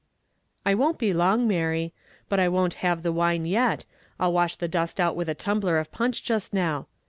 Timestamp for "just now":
6.23-6.87